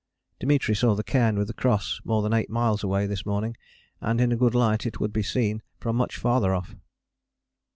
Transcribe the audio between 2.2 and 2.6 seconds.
than eight